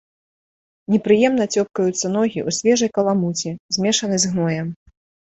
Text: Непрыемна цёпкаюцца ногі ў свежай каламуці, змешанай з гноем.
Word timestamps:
Непрыемна 0.93 1.45
цёпкаюцца 1.59 2.07
ногі 2.17 2.39
ў 2.47 2.57
свежай 2.59 2.89
каламуці, 2.97 3.49
змешанай 3.77 4.19
з 4.23 4.31
гноем. 4.33 4.73